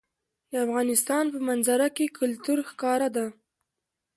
[0.51, 3.25] د افغانستان په منظره کې کلتور ښکاره ده.